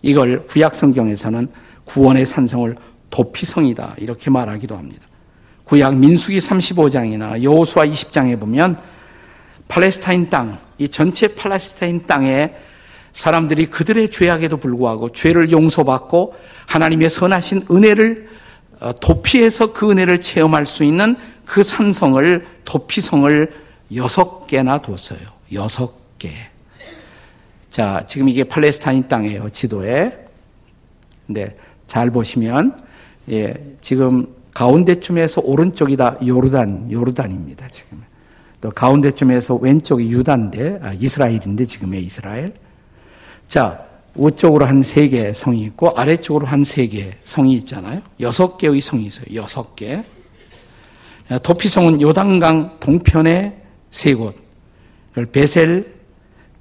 이걸 0.01 0.45
구약 0.47 0.75
성경에서는 0.75 1.47
구원의 1.85 2.25
산성을 2.25 2.75
도피성이다 3.13 3.95
이렇게 3.97 4.31
말하기도 4.31 4.75
합니다. 4.75 5.05
구약 5.65 5.95
민수기 5.95 6.39
35장이나 6.39 7.41
여호수아 7.43 7.85
20장에 7.85 8.39
보면 8.39 8.81
팔레스타인 9.67 10.29
땅, 10.29 10.57
이 10.79 10.89
전체 10.89 11.27
팔레스타인 11.27 12.05
땅에 12.07 12.55
사람들이 13.13 13.67
그들의 13.67 14.09
죄악에도 14.09 14.57
불구하고 14.57 15.11
죄를 15.11 15.51
용서받고 15.51 16.35
하나님의 16.65 17.11
선하신 17.11 17.67
은혜를 17.69 18.29
어, 18.79 18.93
도피해서 18.93 19.71
그 19.73 19.91
은혜를 19.91 20.21
체험할 20.21 20.65
수 20.65 20.83
있는 20.83 21.15
그 21.45 21.61
산성을 21.61 22.45
도피성을 22.65 23.53
여섯 23.95 24.47
개나 24.47 24.79
뒀어요. 24.79 25.19
여섯 25.53 26.17
개. 26.17 26.29
자, 27.69 28.05
지금 28.07 28.27
이게 28.27 28.43
팔레스타인 28.43 29.07
땅이에요. 29.07 29.49
지도에. 29.49 30.17
근데 31.27 31.55
잘 31.87 32.09
보시면 32.09 32.83
예, 33.29 33.53
지금 33.81 34.27
가운데쯤에서 34.53 35.41
오른쪽이다 35.41 36.17
요르단, 36.25 36.91
요르단입니다. 36.91 37.67
지금. 37.69 38.01
또 38.61 38.69
가운데쯤에서 38.69 39.55
왼쪽이 39.55 40.09
유다인데, 40.09 40.79
아, 40.81 40.93
이스라엘인데 40.93 41.65
지금의 41.65 42.03
이스라엘. 42.03 42.53
자, 43.47 43.85
우쪽으로 44.15 44.65
한 44.65 44.83
세개 44.83 45.33
성이 45.33 45.63
있고 45.63 45.89
아래쪽으로 45.89 46.45
한 46.45 46.63
세개 46.63 47.11
성이 47.23 47.53
있잖아요. 47.55 48.01
여섯 48.19 48.57
개의 48.57 48.79
성이 48.79 49.05
있어요. 49.05 49.25
여섯 49.35 49.75
개. 49.75 50.03
도피성은 51.41 52.01
요단강 52.01 52.77
동편의 52.79 53.61
세 53.89 54.13
곳. 54.13 54.35
베셀, 55.31 55.93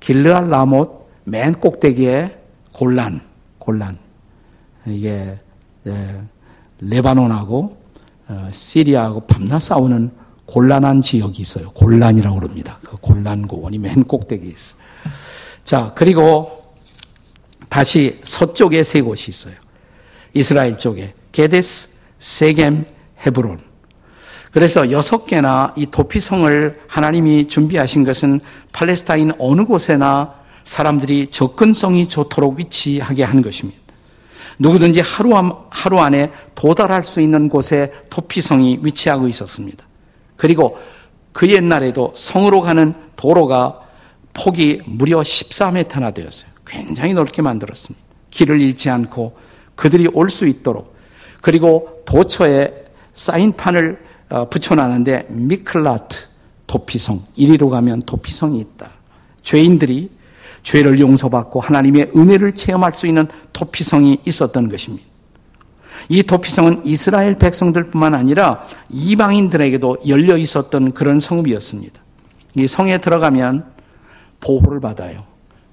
길르알 0.01 0.49
라못, 0.49 1.09
맨 1.25 1.53
꼭대기에 1.53 2.39
골란, 2.73 3.21
골란. 3.59 3.99
이게 4.87 5.39
레바논하고 6.83 7.77
어, 8.29 8.49
시리아하고 8.51 9.21
밤낮 9.27 9.61
싸우는 9.61 10.13
곤란한 10.47 11.03
지역이 11.03 11.41
있어요. 11.41 11.71
곤란이라고 11.71 12.41
그럽니다. 12.41 12.79
그 12.83 12.97
곤란 13.01 13.47
고원이 13.47 13.79
맨 13.79 14.05
꼭대기에 14.05 14.51
있어요. 14.51 14.83
자, 15.65 15.93
그리고 15.95 16.63
다시 17.69 18.21
서쪽에 18.25 18.83
세 18.83 19.01
곳이 19.01 19.31
있어요. 19.31 19.55
이스라엘 20.35 20.79
쪽에 20.79 21.15
게데스, 21.31 21.97
세겜, 22.19 22.85
헤브론. 23.25 23.61
그래서 24.51 24.91
여섯 24.91 25.25
개나 25.25 25.73
이 25.77 25.87
도피성을 25.87 26.81
하나님이 26.87 27.49
준비하신 27.49 28.05
것은 28.05 28.41
팔레스타인 28.73 29.33
어느 29.39 29.65
곳에나 29.65 30.35
사람들이 30.65 31.29
접근성이 31.29 32.09
좋도록 32.09 32.59
위치하게 32.59 33.25
한 33.25 33.41
것입니다. 33.41 33.82
누구든지 34.63 35.01
하루, 35.01 35.33
하루 35.71 35.99
안에 35.99 36.31
도달할 36.55 37.03
수 37.05 37.21
있는 37.21 37.49
곳에 37.49 37.93
도피성이 38.11 38.79
위치하고 38.81 39.27
있었습니다. 39.27 39.85
그리고 40.37 40.79
그 41.33 41.51
옛날에도 41.51 42.13
성으로 42.15 42.61
가는 42.61 42.95
도로가 43.17 43.81
폭이 44.33 44.83
무려 44.87 45.19
14m나 45.19 46.15
되었어요. 46.15 46.51
굉장히 46.65 47.13
넓게 47.13 47.43
만들었습니다. 47.43 48.07
길을 48.31 48.61
잃지 48.61 48.89
않고 48.89 49.37
그들이 49.75 50.09
올 50.15 50.31
수 50.31 50.47
있도록 50.47 50.95
그리고 51.41 51.99
도처에 52.07 52.73
사인판을 53.15 53.99
어, 54.31 54.49
붙여놨는데 54.49 55.27
미클라트 55.29 56.17
도피성 56.67 57.19
이리로 57.37 57.69
가면 57.69 58.03
도피성이 58.03 58.61
있다. 58.61 58.91
죄인들이 59.43 60.11
죄를 60.63 61.01
용서받고 61.01 61.61
하나님의 61.61 62.13
은혜를 62.17 62.53
체험할 62.53 62.93
수 62.93 63.07
있는 63.07 63.27
도피성이 63.53 64.21
있었던 64.25 64.69
것입니다. 64.69 65.05
이 66.09 66.23
도피성은 66.23 66.83
이스라엘 66.85 67.37
백성들뿐만 67.37 68.15
아니라 68.15 68.65
이방인들에게도 68.91 69.99
열려 70.09 70.37
있었던 70.37 70.93
그런 70.93 71.21
성읍이었습니다. 71.21 72.01
이 72.57 72.67
성에 72.67 72.99
들어가면 72.99 73.65
보호를 74.41 74.81
받아요. 74.81 75.25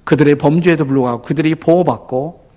그들의 0.04 0.36
범죄에도 0.36 0.86
불구하고 0.86 1.22
그들이 1.24 1.56
보호받고 1.56 2.50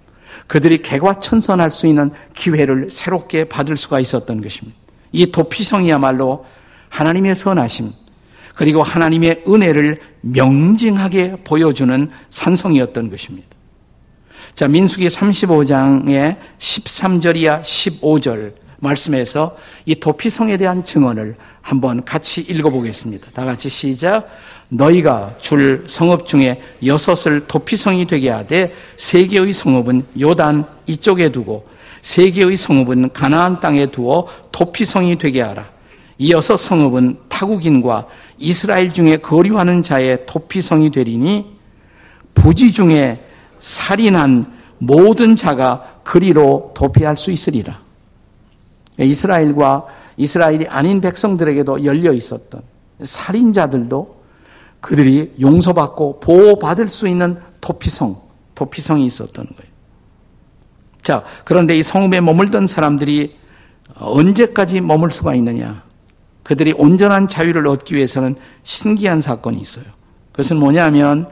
그들이 0.46 0.82
개과천선할 0.82 1.70
수 1.70 1.86
있는 1.86 2.10
기회를 2.34 2.90
새롭게 2.90 3.44
받을 3.44 3.76
수가 3.76 4.00
있었던 4.00 4.40
것입니다. 4.40 4.78
이 5.12 5.30
도피성이야말로 5.30 6.46
하나님의 6.88 7.34
선하심, 7.34 7.92
그리고 8.54 8.82
하나님의 8.82 9.44
은혜를 9.48 10.00
명징하게 10.20 11.36
보여주는 11.44 12.10
산성이었던 12.30 13.10
것입니다. 13.10 13.48
자, 14.54 14.68
민수기 14.68 15.08
35장의 15.08 16.36
13절이야 16.58 17.62
15절 17.62 18.54
말씀에서 18.80 19.56
이 19.86 19.94
도피성에 19.94 20.56
대한 20.56 20.84
증언을 20.84 21.36
한번 21.60 22.04
같이 22.04 22.40
읽어보겠습니다. 22.40 23.28
다 23.32 23.44
같이 23.44 23.68
시작. 23.68 24.28
너희가 24.68 25.36
줄 25.40 25.84
성읍 25.86 26.26
중에 26.26 26.60
여섯을 26.84 27.46
도피성이 27.46 28.06
되게 28.06 28.30
하되 28.30 28.74
세 28.96 29.26
개의 29.26 29.52
성읍은 29.52 30.06
요단 30.20 30.66
이쪽에 30.86 31.30
두고 31.30 31.66
세 32.00 32.30
개의 32.30 32.56
성읍은 32.56 33.12
가나안 33.12 33.60
땅에 33.60 33.86
두어 33.86 34.26
도피성이 34.50 35.16
되게 35.16 35.40
하라. 35.40 35.70
이 36.18 36.32
여섯 36.32 36.56
성읍은 36.56 37.18
타국인과 37.28 38.06
이스라엘 38.42 38.92
중에 38.92 39.18
거류하는 39.18 39.84
자의 39.84 40.26
도피성이 40.26 40.90
되리니 40.90 41.56
부지 42.34 42.72
중에 42.72 43.24
살인한 43.60 44.52
모든 44.78 45.36
자가 45.36 46.00
그리로 46.02 46.72
도피할 46.74 47.16
수 47.16 47.30
있으리라. 47.30 47.78
이스라엘과 48.98 49.86
이스라엘이 50.16 50.66
아닌 50.66 51.00
백성들에게도 51.00 51.84
열려 51.84 52.12
있었던 52.12 52.62
살인자들도 53.00 54.22
그들이 54.80 55.34
용서받고 55.40 56.18
보호받을 56.18 56.88
수 56.88 57.06
있는 57.06 57.38
도피성, 57.60 58.16
도피성이 58.56 59.06
있었던 59.06 59.46
거예요. 59.46 59.72
자, 61.04 61.24
그런데 61.44 61.78
이 61.78 61.82
성읍에 61.84 62.20
머물던 62.20 62.66
사람들이 62.66 63.36
언제까지 63.94 64.80
머물 64.80 65.12
수가 65.12 65.36
있느냐? 65.36 65.84
그들이 66.42 66.72
온전한 66.76 67.28
자유를 67.28 67.66
얻기 67.66 67.94
위해서는 67.94 68.34
신기한 68.62 69.20
사건이 69.20 69.60
있어요. 69.60 69.84
그것은 70.32 70.56
뭐냐면 70.56 71.28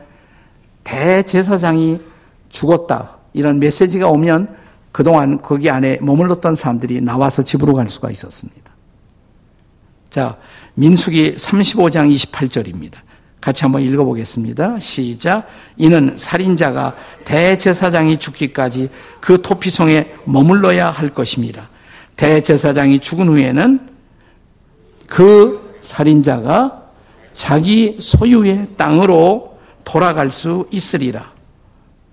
대제사장이 0.85 2.01
죽었다. 2.49 3.18
이런 3.33 3.59
메시지가 3.59 4.09
오면 4.09 4.57
그동안 4.92 5.38
거기 5.38 5.70
안에 5.70 5.99
머물렀던 6.01 6.55
사람들이 6.55 7.01
나와서 7.01 7.42
집으로 7.42 7.75
갈 7.75 7.88
수가 7.88 8.11
있었습니다. 8.11 8.70
자, 10.11 10.37
민숙이 10.75 11.37
35장 11.37 12.12
28절입니다. 12.14 12.96
같이 13.40 13.62
한번 13.64 13.83
읽어보겠습니다. 13.83 14.81
시작. 14.81 15.46
이는 15.77 16.14
살인자가 16.16 16.94
대제사장이 17.25 18.18
죽기까지 18.18 18.90
그 19.20 19.40
토피성에 19.40 20.12
머물러야 20.25 20.90
할 20.90 21.11
것입니다. 21.14 21.70
대제사장이 22.16 22.99
죽은 22.99 23.29
후에는 23.29 23.89
그 25.11 25.77
살인자가 25.81 26.85
자기 27.33 27.96
소유의 27.99 28.68
땅으로 28.77 29.59
돌아갈 29.83 30.31
수 30.31 30.68
있으리라. 30.70 31.33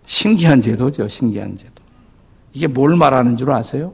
신기한 0.08 0.62
제도죠, 0.62 1.08
신기한 1.08 1.60
제도. 1.60 1.72
이게 2.54 2.66
뭘 2.66 2.96
말하는 2.96 3.38
줄 3.38 3.52
아세요? 3.52 3.94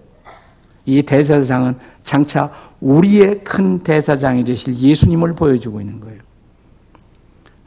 이 0.86 1.04
대사장은 1.04 1.78
장차 2.04 2.50
우리의 2.80 3.44
큰 3.44 3.84
대사장이 3.84 4.46
되실 4.46 4.78
예수님을 4.78 5.36
보여주고 5.36 5.82
있는 5.82 6.00
거예요. 6.00 6.22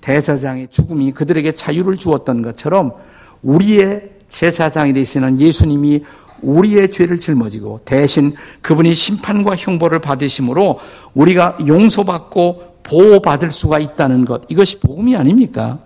대사장의 0.00 0.68
죽음이 0.68 1.12
그들에게 1.12 1.52
자유를 1.52 1.98
주었던 1.98 2.40
것처럼 2.40 2.92
우리의 3.42 4.10
제사장이 4.30 4.94
되시는 4.94 5.38
예수님이 5.38 6.02
우리의 6.42 6.90
죄를 6.90 7.18
짊어지고 7.18 7.80
대신 7.84 8.32
그분이 8.62 8.94
심판과 8.94 9.56
형벌을 9.56 10.00
받으심으로 10.00 10.80
우리가 11.14 11.58
용서받고 11.66 12.76
보호받을 12.82 13.50
수가 13.50 13.78
있다는 13.78 14.24
것. 14.24 14.42
이것이 14.48 14.80
복음이 14.80 15.16
아닙니까? 15.16 15.78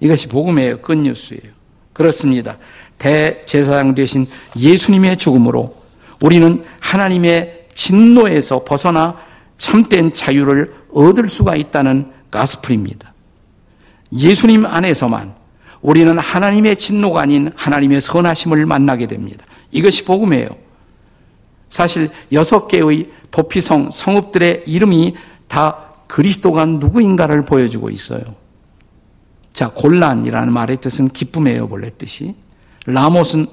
이것이 0.00 0.28
복음이에요. 0.28 0.80
끝뉴스예요. 0.80 1.52
그렇습니다. 1.92 2.56
대제사장 2.98 3.94
되신 3.94 4.26
예수님의 4.56 5.16
죽음으로 5.16 5.76
우리는 6.20 6.64
하나님의 6.80 7.66
진노에서 7.74 8.64
벗어나 8.64 9.16
참된 9.58 10.12
자유를 10.14 10.74
얻을 10.92 11.28
수가 11.28 11.56
있다는 11.56 12.10
가스플입니다. 12.30 13.12
예수님 14.12 14.64
안에서만 14.64 15.34
우리는 15.88 16.18
하나님의 16.18 16.76
진노가 16.76 17.22
아닌 17.22 17.50
하나님의 17.56 18.02
선하심을 18.02 18.66
만나게 18.66 19.06
됩니다. 19.06 19.46
이것이 19.70 20.04
복음이에요. 20.04 20.50
사실 21.70 22.10
여섯 22.30 22.68
개의 22.68 23.10
도피성 23.30 23.90
성읍들의 23.90 24.64
이름이 24.66 25.14
다 25.46 25.78
그리스도가 26.06 26.66
누구인가를 26.66 27.46
보여주고 27.46 27.88
있어요. 27.88 28.20
자, 29.54 29.70
곤란이라는 29.70 30.52
말의 30.52 30.76
뜻은 30.82 31.08
기쁨이에요, 31.08 31.68
본래 31.68 31.88
뜻이. 31.96 32.34
라못은 32.84 33.46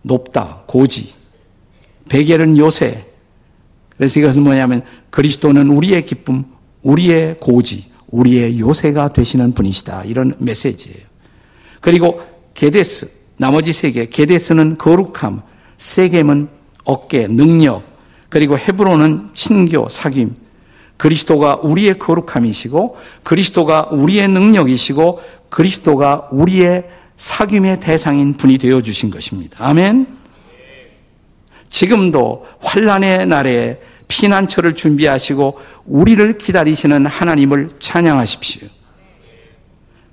높다, 0.00 0.62
고지. 0.66 1.12
베겔은 2.08 2.56
요새. 2.56 3.04
그래서 3.98 4.18
이것은 4.18 4.42
뭐냐면 4.42 4.82
그리스도는 5.10 5.68
우리의 5.68 6.06
기쁨, 6.06 6.46
우리의 6.80 7.36
고지, 7.38 7.90
우리의 8.08 8.60
요새가 8.60 9.12
되시는 9.12 9.52
분이시다. 9.52 10.04
이런 10.04 10.34
메시지예요. 10.38 11.15
그리고 11.86 12.20
게데스, 12.54 13.36
나머지 13.36 13.72
세 13.72 13.92
개. 13.92 14.06
게데스는 14.06 14.76
거룩함, 14.76 15.42
세겜은 15.76 16.48
어깨, 16.82 17.28
능력, 17.28 17.84
그리고 18.28 18.58
헤브론은 18.58 19.30
신교, 19.34 19.86
사귐. 19.86 20.32
그리스도가 20.96 21.60
우리의 21.62 22.00
거룩함이시고, 22.00 22.96
그리스도가 23.22 23.90
우리의 23.92 24.26
능력이시고, 24.26 25.20
그리스도가 25.48 26.26
우리의 26.32 26.88
사귐의 27.16 27.80
대상인 27.80 28.34
분이 28.34 28.58
되어 28.58 28.80
주신 28.80 29.08
것입니다. 29.08 29.64
아멘. 29.64 30.08
지금도 31.70 32.46
환란의 32.58 33.28
날에 33.28 33.80
피난처를 34.08 34.74
준비하시고 34.74 35.60
우리를 35.84 36.36
기다리시는 36.38 37.06
하나님을 37.06 37.70
찬양하십시오. 37.78 38.75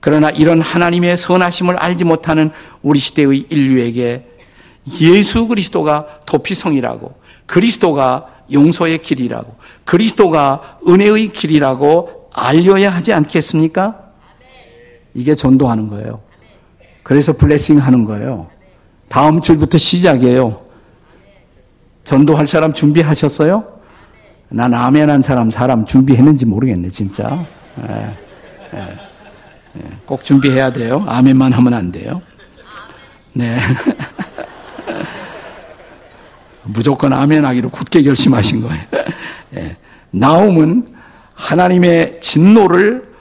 그러나 0.03 0.29
이런 0.29 0.59
하나님의 0.59 1.15
선하심을 1.15 1.77
알지 1.77 2.03
못하는 2.03 2.51
우리 2.81 2.99
시대의 2.99 3.45
인류에게 3.49 4.27
예수 4.99 5.47
그리스도가 5.47 6.19
도피성이라고 6.25 7.13
그리스도가 7.45 8.27
용서의 8.51 8.97
길이라고 8.97 9.55
그리스도가 9.85 10.79
은혜의 10.85 11.29
길이라고 11.29 12.31
알려야 12.33 12.89
하지 12.89 13.13
않겠습니까? 13.13 13.97
이게 15.13 15.35
전도하는 15.35 15.87
거예요. 15.87 16.19
그래서 17.03 17.31
블레싱 17.31 17.77
하는 17.77 18.03
거예요. 18.03 18.49
다음 19.07 19.39
주부터 19.39 19.77
시작이에요. 19.77 20.65
전도할 22.03 22.45
사람 22.47 22.73
준비하셨어요? 22.73 23.63
난 24.49 24.73
아멘한 24.73 25.21
사람 25.21 25.49
사람 25.49 25.85
준비했는지 25.85 26.45
모르겠네 26.45 26.89
진짜. 26.89 27.45
예, 27.87 28.13
예, 28.73 28.79
예. 28.79 29.12
꼭 30.05 30.23
준비해야 30.23 30.71
돼요. 30.71 31.03
아멘만 31.07 31.53
하면 31.53 31.73
안 31.73 31.91
돼요. 31.91 32.21
네. 33.33 33.57
무조건 36.63 37.13
아멘하기로 37.13 37.69
굳게 37.69 38.03
결심하신 38.03 38.61
거예요. 38.61 38.83
예. 39.57 39.77
나움은 40.11 40.87
하나님의 41.35 42.19
진노를 42.21 43.11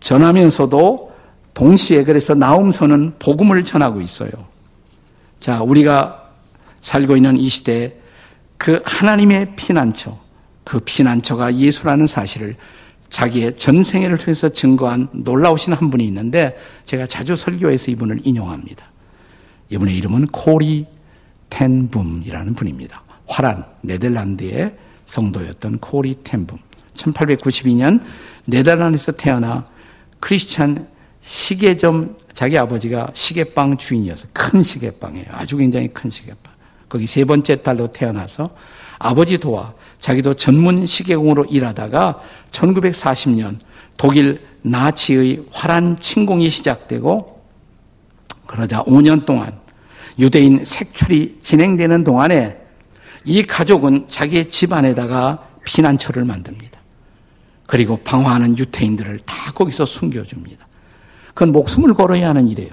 전하면서도 0.00 1.12
동시에 1.54 2.04
그래서 2.04 2.34
나움서는 2.34 3.14
복음을 3.18 3.62
전하고 3.64 4.00
있어요. 4.00 4.30
자, 5.40 5.62
우리가 5.62 6.30
살고 6.80 7.16
있는 7.16 7.36
이 7.36 7.48
시대에 7.48 7.94
그 8.56 8.80
하나님의 8.84 9.54
피난처, 9.56 10.18
그 10.64 10.78
피난처가 10.80 11.56
예수라는 11.56 12.06
사실을 12.06 12.56
자기의 13.12 13.56
전생애를 13.58 14.16
통해서 14.16 14.48
증거한 14.48 15.08
놀라우신 15.12 15.74
한 15.74 15.90
분이 15.90 16.04
있는데 16.06 16.56
제가 16.86 17.06
자주 17.06 17.36
설교에서 17.36 17.90
이분을 17.90 18.20
인용합니다. 18.24 18.86
이분의 19.68 19.94
이름은 19.96 20.28
코리 20.28 20.86
텐붐이라는 21.50 22.54
분입니다. 22.54 23.02
화란 23.26 23.66
네덜란드의 23.82 24.76
성도였던 25.04 25.78
코리 25.78 26.14
텐붐. 26.24 26.58
1892년 26.96 28.00
네덜란드에서 28.46 29.12
태어나 29.12 29.66
크리스찬 30.18 30.88
시계점 31.20 32.16
자기 32.32 32.56
아버지가 32.56 33.10
시계빵 33.12 33.76
주인이어서 33.76 34.28
큰 34.32 34.62
시계빵이에요. 34.62 35.26
아주 35.32 35.58
굉장히 35.58 35.88
큰 35.88 36.10
시계빵. 36.10 36.50
거기 36.88 37.06
세 37.06 37.26
번째 37.26 37.56
딸로 37.56 37.88
태어나서 37.88 38.56
아버지 39.02 39.38
도와 39.38 39.74
자기도 40.00 40.34
전문 40.34 40.86
시계공으로 40.86 41.44
일하다가 41.46 42.20
1940년 42.50 43.58
독일 43.98 44.46
나치의 44.62 45.44
화란 45.50 45.98
침공이 46.00 46.48
시작되고 46.48 47.42
그러자 48.46 48.82
5년 48.84 49.26
동안 49.26 49.60
유대인 50.18 50.64
색출이 50.64 51.40
진행되는 51.42 52.04
동안에 52.04 52.58
이 53.24 53.42
가족은 53.42 54.06
자기의 54.08 54.50
집 54.50 54.72
안에다가 54.72 55.48
피난처를 55.64 56.24
만듭니다. 56.24 56.80
그리고 57.66 57.96
방황하는 57.98 58.58
유태인들을 58.58 59.20
다 59.20 59.52
거기서 59.52 59.86
숨겨줍니다. 59.86 60.66
그건 61.28 61.52
목숨을 61.52 61.94
걸어야 61.94 62.28
하는 62.28 62.48
일이에요. 62.48 62.70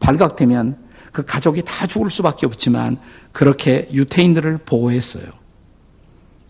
발각되면 0.00 0.76
그 1.12 1.24
가족이 1.24 1.62
다 1.64 1.86
죽을 1.86 2.10
수밖에 2.10 2.46
없지만 2.46 2.98
그렇게 3.32 3.88
유태인들을 3.92 4.58
보호했어요. 4.58 5.41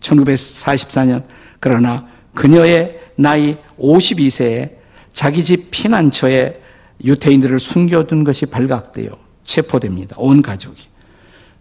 1944년 0.03 1.23
그러나 1.59 2.07
그녀의 2.35 2.99
나이 3.15 3.57
52세에 3.79 4.77
자기 5.13 5.43
집 5.43 5.71
피난처에 5.71 6.61
유태인들을 7.03 7.59
숨겨둔 7.59 8.23
것이 8.23 8.45
발각되어 8.47 9.09
체포됩니다. 9.43 10.15
온 10.19 10.41
가족이. 10.41 10.87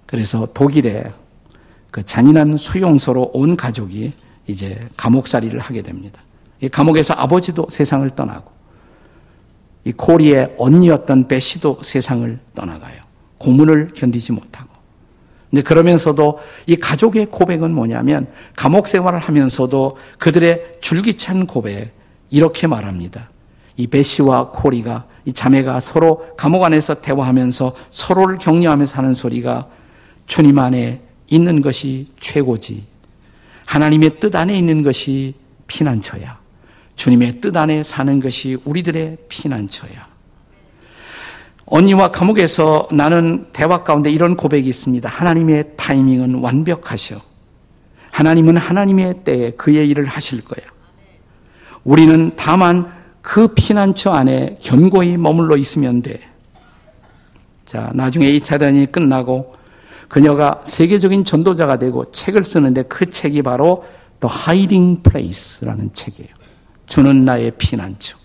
그래서 0.07 0.47
독일에 0.53 1.05
그 1.91 2.03
잔인한 2.03 2.57
수용소로 2.57 3.31
온 3.35 3.57
가족이 3.57 4.13
이제 4.47 4.79
감옥살이를 4.97 5.59
하게 5.61 5.83
됩니다. 5.83 6.23
이 6.61 6.69
감옥에서 6.69 7.15
아버지도 7.15 7.67
세상을 7.69 8.09
떠나고 8.11 8.51
이 9.85 9.93
코리의 9.93 10.55
언니였던 10.59 11.29
베시도 11.29 11.81
세상을 11.83 12.39
떠나가요. 12.55 13.03
고문을 13.39 13.93
견디지 13.95 14.33
못하고. 14.33 14.72
근데 15.53 15.63
그러면서도 15.63 16.39
이 16.67 16.77
가족의 16.77 17.27
고백은 17.27 17.75
뭐냐면 17.75 18.27
감옥 18.57 18.89
생활을 18.89 19.19
하면서도 19.19 19.99
그들의 20.19 20.79
줄기찬 20.81 21.47
고백 21.47 21.93
이렇게 22.31 22.67
말합니다. 22.67 23.29
이 23.77 23.87
베시와 23.87 24.51
코리가 24.53 25.05
이 25.27 25.33
자매가 25.35 25.81
서로 25.81 26.35
감옥 26.39 26.65
안에서 26.65 27.03
대화하면서 27.03 27.75
서로를 27.91 28.39
격려하면서 28.39 28.97
하는 28.97 29.13
소리가 29.13 29.69
주님 30.25 30.59
안에 30.59 31.03
있는 31.29 31.61
것이 31.61 32.09
최고지. 32.19 32.85
하나님의 33.67 34.21
뜻 34.21 34.35
안에 34.35 34.57
있는 34.57 34.83
것이 34.83 35.35
피난처야. 35.67 36.41
주님의 36.97 37.43
뜻 37.43 37.55
안에 37.55 37.83
사는 37.83 38.21
것이 38.21 38.57
우리들의 38.65 39.19
피난처야. 39.29 40.12
언니와 41.73 42.11
감옥에서 42.11 42.87
나는 42.93 43.47
대화 43.55 43.83
가운데 43.83 44.11
이런 44.11 44.37
고백이 44.37 44.69
있습니다. 44.69 45.09
하나님의 45.09 45.71
타이밍은 45.79 46.35
완벽하셔. 46.35 47.23
하나님은 48.11 48.59
하나님의 48.59 49.25
때에 49.25 49.53
그의 49.53 49.89
일을 49.89 50.05
하실 50.05 50.45
거야. 50.45 50.67
우리는 51.83 52.33
다만 52.37 52.93
그 53.23 53.49
피난처 53.55 54.13
안에 54.13 54.59
견고히 54.61 55.17
머물러 55.17 55.57
있으면 55.57 56.03
돼. 56.03 56.21
자, 57.65 57.91
나중에 57.95 58.29
이 58.29 58.39
차단이 58.39 58.93
끝나고 58.93 59.55
그녀가 60.09 60.61
세계적인 60.65 61.25
전도자가 61.25 61.79
되고 61.79 62.05
책을 62.13 62.45
쓰는데 62.45 62.83
그 62.83 63.11
책이 63.11 63.41
바로 63.41 63.87
The 64.21 64.31
Hiding 64.47 65.03
Place라는 65.03 65.93
책이에요. 65.95 66.29
주는 66.85 67.25
나의 67.25 67.53
피난처. 67.57 68.19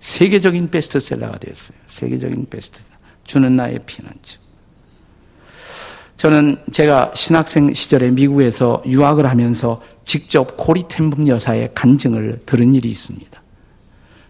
세계적인 0.00 0.70
베스트셀러가 0.70 1.38
되었어요. 1.38 1.78
세계적인 1.86 2.46
베스트. 2.50 2.87
주는 3.28 3.54
나의 3.54 3.78
피난처. 3.86 4.40
저는 6.16 6.56
제가 6.72 7.12
신학생 7.14 7.72
시절에 7.72 8.10
미국에서 8.10 8.82
유학을 8.84 9.26
하면서 9.26 9.80
직접 10.04 10.56
코리템분 10.56 11.28
여사의 11.28 11.70
간증을 11.74 12.42
들은 12.46 12.74
일이 12.74 12.90
있습니다. 12.90 13.40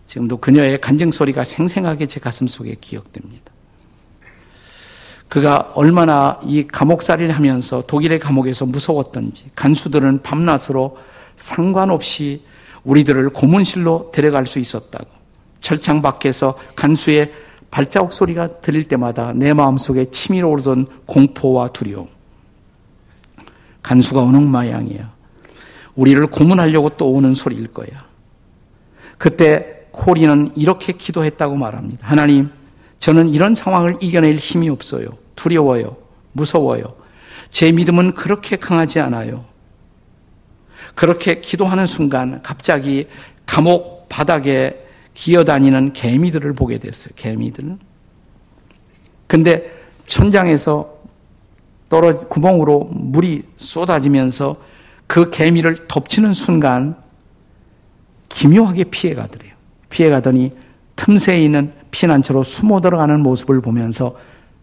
지금도 0.08 0.38
그녀의 0.38 0.80
간증 0.80 1.12
소리가 1.12 1.44
생생하게 1.44 2.06
제 2.08 2.20
가슴 2.20 2.46
속에 2.46 2.74
기억됩니다. 2.80 3.52
그가 5.28 5.72
얼마나 5.74 6.40
이 6.44 6.66
감옥살이를 6.66 7.30
하면서 7.30 7.82
독일의 7.86 8.18
감옥에서 8.18 8.66
무서웠던지 8.66 9.50
간수들은 9.54 10.22
밤낮으로 10.22 10.98
상관없이 11.36 12.42
우리들을 12.82 13.30
고문실로 13.30 14.10
데려갈 14.12 14.44
수 14.44 14.58
있었다고. 14.58 15.06
철창 15.60 16.02
밖에서 16.02 16.58
간수의 16.74 17.32
발자국 17.70 18.12
소리가 18.12 18.60
들릴 18.60 18.88
때마다 18.88 19.32
내 19.34 19.52
마음속에 19.52 20.06
치밀어 20.06 20.48
오르던 20.48 20.86
공포와 21.06 21.68
두려움. 21.68 22.08
간수가 23.82 24.20
오는 24.20 24.46
모양이야. 24.50 25.12
우리를 25.94 26.26
고문하려고 26.28 26.90
또 26.90 27.10
오는 27.10 27.34
소리일 27.34 27.68
거야. 27.68 28.06
그때 29.18 29.86
코리는 29.90 30.52
이렇게 30.54 30.92
기도했다고 30.92 31.56
말합니다. 31.56 32.06
하나님, 32.06 32.50
저는 33.00 33.28
이런 33.28 33.54
상황을 33.54 33.96
이겨낼 34.00 34.36
힘이 34.36 34.68
없어요. 34.68 35.06
두려워요. 35.34 35.96
무서워요. 36.32 36.94
제 37.50 37.72
믿음은 37.72 38.14
그렇게 38.14 38.56
강하지 38.56 39.00
않아요. 39.00 39.44
그렇게 40.94 41.40
기도하는 41.40 41.86
순간 41.86 42.40
갑자기 42.42 43.08
감옥 43.46 44.08
바닥에 44.08 44.87
기어다니는 45.18 45.94
개미들을 45.94 46.52
보게 46.52 46.78
됐어요. 46.78 47.12
개미들은. 47.16 47.80
근데 49.26 49.68
천장에서 50.06 50.96
떨어 51.88 52.16
구멍으로 52.28 52.84
물이 52.92 53.42
쏟아지면서 53.56 54.56
그 55.08 55.30
개미를 55.30 55.88
덮치는 55.88 56.34
순간 56.34 56.96
기묘하게 58.28 58.84
피해가더래요. 58.84 59.54
피해가더니 59.90 60.52
틈새에 60.94 61.42
있는 61.42 61.72
피난처로 61.90 62.44
숨어 62.44 62.80
들어가는 62.80 63.20
모습을 63.20 63.60
보면서 63.60 64.16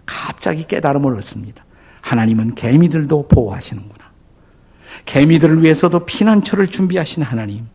갑자기 0.05 0.65
깨달음을 0.65 1.17
얻습니다. 1.17 1.65
하나님은 1.99 2.55
개미들도 2.55 3.27
보호하시는구나. 3.27 4.05
개미들을 5.05 5.63
위해서도 5.63 6.05
피난처를 6.05 6.69
준비하신 6.69 7.23
하나님. 7.23 7.74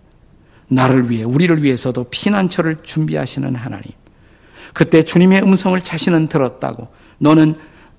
나를 0.70 1.10
위해, 1.10 1.24
우리를 1.24 1.62
위해서도 1.62 2.04
피난처를 2.04 2.78
준비하시는 2.82 3.54
하나님. 3.54 3.92
그때 4.72 5.02
주님의 5.02 5.42
음성을 5.42 5.78
자신은 5.80 6.28
들었다고. 6.28 6.88
너는 7.18 7.56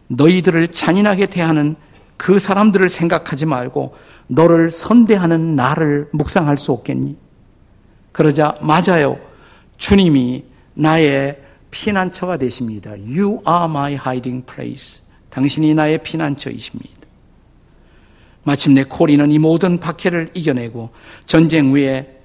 너희들을 0.07 0.69
잔인하게 0.69 1.27
대하는 1.27 1.75
그 2.17 2.39
사람들을 2.39 2.87
생각하지 2.87 3.45
말고 3.45 3.95
너를 4.27 4.71
선대하는 4.71 5.55
나를 5.55 6.07
묵상할 6.13 6.57
수 6.57 6.71
없겠니? 6.71 7.17
그러자 8.11 8.57
맞아요. 8.61 9.19
주님이 9.77 10.45
나의 10.73 11.39
피난처가 11.71 12.37
되십니다. 12.37 12.91
You 12.91 13.41
are 13.47 13.65
my 13.65 13.93
hiding 13.93 14.45
place. 14.45 15.01
당신이 15.29 15.73
나의 15.73 16.03
피난처이십니다. 16.03 17.01
마침내 18.43 18.83
코리는 18.83 19.31
이 19.31 19.39
모든 19.39 19.79
박해를 19.79 20.31
이겨내고 20.33 20.89
전쟁 21.25 21.71
후에 21.71 22.20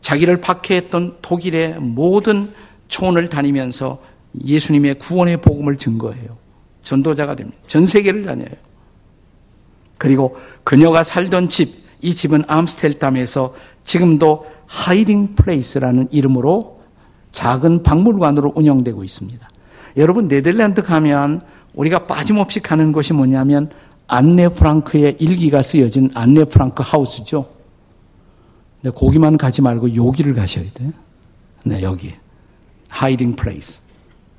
자기를 0.00 0.40
박해했던 0.40 1.18
독일의 1.22 1.78
모든 1.78 2.52
촌을 2.88 3.28
다니면서 3.28 4.02
예수님의 4.44 4.98
구원의 4.98 5.38
복음을 5.38 5.76
증거해요. 5.76 6.38
전도자가 6.82 7.36
됩니다. 7.36 7.58
전 7.66 7.86
세계를 7.86 8.24
다녀요. 8.24 8.48
그리고 9.98 10.36
그녀가 10.64 11.02
살던 11.02 11.50
집, 11.50 11.84
이 12.00 12.14
집은 12.14 12.44
암스텔담에서 12.46 13.54
지금도 13.84 14.46
Hiding 14.66 15.34
Place라는 15.34 16.08
이름으로 16.10 16.80
작은 17.32 17.82
박물관으로 17.82 18.52
운영되고 18.54 19.04
있습니다. 19.04 19.48
여러분 19.96 20.28
네덜란드 20.28 20.82
가면 20.82 21.42
우리가 21.74 22.06
빠짐없이 22.06 22.60
가는 22.60 22.92
곳이 22.92 23.12
뭐냐면 23.12 23.70
안네 24.06 24.48
프랑크의 24.48 25.16
일기가 25.20 25.62
쓰여진 25.62 26.10
안네 26.14 26.44
프랑크 26.44 26.82
하우스죠. 26.84 27.59
근데 28.80 28.96
거기만 28.96 29.36
가지 29.36 29.62
말고 29.62 29.94
여기를 29.94 30.34
가셔야 30.34 30.64
돼요. 30.72 30.92
네, 31.64 31.82
여기. 31.82 32.14
Hiding 32.88 33.36
Place. 33.36 33.82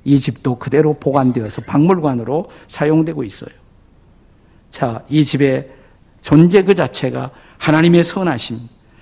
이 0.04 0.18
집도 0.18 0.58
그대로 0.58 0.94
보관되어서 0.94 1.62
박물관으로 1.62 2.48
사용되고 2.66 3.22
있어요. 3.24 3.50
자, 4.72 5.04
이 5.08 5.24
집의 5.24 5.70
존재 6.22 6.62
그 6.62 6.74
자체가 6.74 7.30
하나님의 7.58 8.02
선하심, 8.02 8.58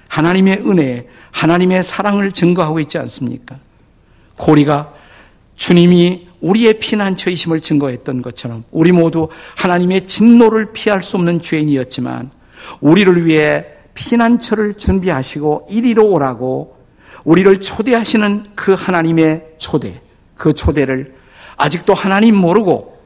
하나님의 0.08 0.62
은혜, 0.66 1.08
하나님의 1.30 1.82
사랑을 1.82 2.32
증거하고 2.32 2.80
있지 2.80 2.98
않습니까? 2.98 3.58
고리가 4.36 4.92
주님이 5.56 6.28
우리의 6.40 6.78
피난처이심을 6.80 7.60
증거했던 7.60 8.22
것처럼 8.22 8.64
우리 8.70 8.92
모두 8.92 9.28
하나님의 9.56 10.06
진노를 10.06 10.72
피할 10.72 11.02
수 11.02 11.16
없는 11.16 11.40
죄인이었지만 11.40 12.30
우리를 12.80 13.26
위해 13.26 13.66
피난처를 13.94 14.74
준비하시고 14.74 15.68
이리로 15.70 16.08
오라고 16.08 16.76
우리를 17.24 17.60
초대하시는 17.60 18.44
그 18.54 18.74
하나님의 18.74 19.54
초대, 19.58 20.00
그 20.34 20.52
초대를 20.52 21.14
아직도 21.56 21.94
하나님 21.94 22.36
모르고 22.36 22.98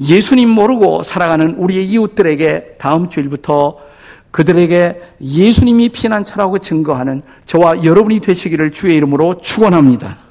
예수님 0.00 0.48
모르고 0.48 1.02
살아가는 1.02 1.54
우리의 1.54 1.86
이웃들에게 1.86 2.76
다음 2.78 3.08
주일부터 3.08 3.78
그들에게 4.30 5.00
예수님이 5.20 5.88
피난처라고 5.88 6.58
증거하는 6.58 7.22
저와 7.46 7.84
여러분이 7.84 8.20
되시기를 8.20 8.70
주의 8.70 8.96
이름으로 8.96 9.38
축원합니다. 9.38 10.25